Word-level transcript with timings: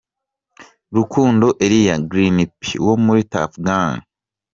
Rukundo 0.95 1.47
Eliya: 1.65 1.95
Green 2.09 2.37
P 2.59 2.61
wo 2.85 2.93
muri 3.05 3.21
Tuff 3.31 3.51
Gang. 3.65 3.95